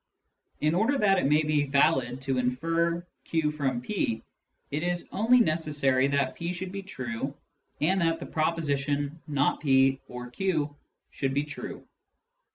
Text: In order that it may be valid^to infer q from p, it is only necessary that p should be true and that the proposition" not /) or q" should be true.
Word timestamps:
In 0.61 0.73
order 0.73 0.97
that 0.97 1.19
it 1.19 1.27
may 1.27 1.43
be 1.43 1.67
valid^to 1.67 2.39
infer 2.39 3.05
q 3.23 3.51
from 3.51 3.81
p, 3.81 4.23
it 4.71 4.81
is 4.81 5.07
only 5.11 5.39
necessary 5.39 6.07
that 6.07 6.33
p 6.33 6.53
should 6.53 6.71
be 6.71 6.81
true 6.81 7.35
and 7.81 8.01
that 8.01 8.17
the 8.19 8.25
proposition" 8.25 9.21
not 9.27 9.63
/) 9.87 10.07
or 10.07 10.31
q" 10.31 10.75
should 11.11 11.35
be 11.35 11.43
true. 11.43 11.85